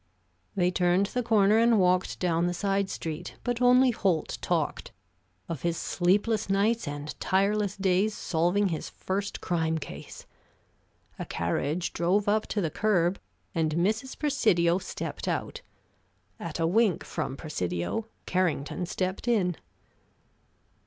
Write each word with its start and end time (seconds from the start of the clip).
They 0.55 0.71
turned 0.71 1.05
the 1.05 1.21
corner 1.21 1.59
and 1.59 1.79
walked 1.79 2.19
down 2.19 2.47
the 2.47 2.55
side 2.55 2.89
street, 2.89 3.35
but 3.43 3.61
only 3.61 3.91
Holt 3.91 4.39
talked: 4.41 4.91
of 5.47 5.61
his 5.61 5.77
sleepless 5.77 6.49
nights 6.49 6.87
and 6.87 7.13
tireless 7.19 7.77
days 7.77 8.17
solving 8.17 8.69
his 8.69 8.89
first 8.89 9.41
crime 9.41 9.77
case. 9.77 10.25
A 11.19 11.25
carriage 11.25 11.93
drove 11.93 12.27
up 12.27 12.47
to 12.47 12.61
the 12.61 12.71
curb 12.71 13.19
and 13.53 13.75
Mrs. 13.75 14.17
Presidio 14.17 14.79
stepped 14.79 15.27
out. 15.27 15.61
At 16.39 16.59
a 16.59 16.65
wink 16.65 17.03
from 17.03 17.37
Presidio 17.37 18.07
Carrington 18.25 18.87
stepped 18.87 19.27
in. 19.27 19.55